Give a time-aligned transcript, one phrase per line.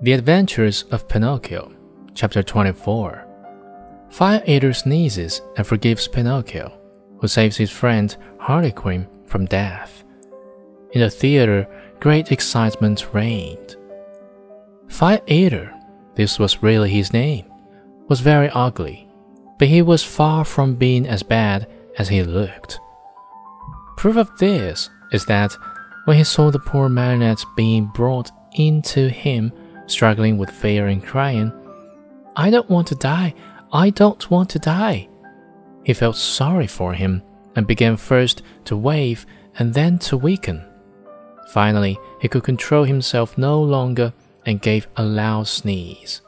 [0.00, 1.72] The Adventures of Pinocchio,
[2.14, 3.26] Chapter 24.
[4.10, 6.72] Fire Eater sneezes and forgives Pinocchio,
[7.20, 10.04] who saves his friend Harlequin from death.
[10.92, 11.66] In the theater,
[11.98, 13.74] great excitement reigned.
[14.88, 15.74] Fire Eater,
[16.14, 17.46] this was really his name,
[18.08, 19.10] was very ugly,
[19.58, 21.68] but he was far from being as bad
[21.98, 22.78] as he looked.
[23.96, 25.56] Proof of this is that
[26.04, 29.52] when he saw the poor marionette being brought into him,
[29.90, 31.52] struggling with fear and crying,
[32.36, 33.34] I don't want to die,
[33.72, 35.08] I don't want to die.
[35.84, 37.22] He felt sorry for him
[37.56, 39.26] and began first to wave
[39.58, 40.64] and then to weaken.
[41.48, 44.12] Finally, he could control himself no longer
[44.46, 46.20] and gave a loud sneeze.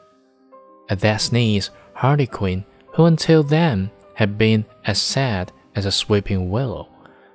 [0.89, 2.65] At that sneeze, Harlequin,
[2.95, 6.89] who until then had been as sad as a sweeping willow,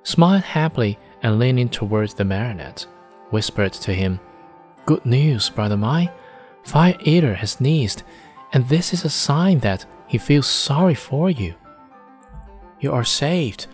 [0.03, 2.85] smiled happily and leaning towards the marionette,
[3.29, 4.19] whispered to him,
[4.85, 6.11] Good news, brother mine.
[6.63, 8.03] Fire Eater has sneezed,
[8.53, 11.55] and this is a sign that he feels sorry for you.
[12.79, 13.67] You are saved,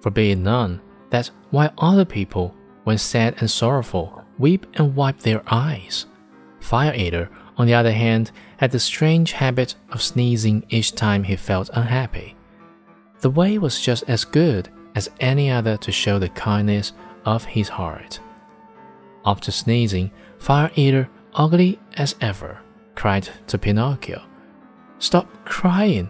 [0.00, 2.54] for be it known that while other people,
[2.84, 6.06] when sad and sorrowful, weep and wipe their eyes,
[6.60, 11.36] Fire Eater, on the other hand, had the strange habit of sneezing each time he
[11.36, 12.36] felt unhappy.
[13.20, 16.92] The way was just as good as any other to show the kindness
[17.24, 18.20] of his heart.
[19.28, 22.60] After sneezing, Fire Eater, ugly as ever,
[22.94, 24.22] cried to Pinocchio,
[25.00, 26.08] Stop crying!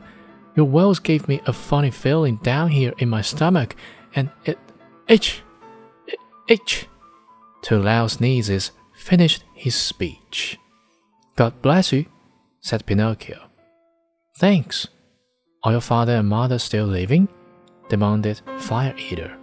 [0.54, 3.74] Your words gave me a funny feeling down here in my stomach,
[4.14, 4.56] and it
[5.08, 5.42] itch,
[6.06, 6.86] it itch.
[7.62, 10.56] Two loud sneezes finished his speech.
[11.34, 12.06] God bless you,
[12.60, 13.40] said Pinocchio.
[14.36, 14.86] Thanks.
[15.64, 17.26] Are your father and mother still living?
[17.88, 19.36] demanded Fire Eater.